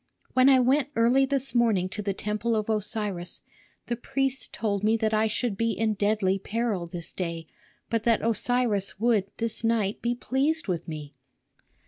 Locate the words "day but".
7.13-8.01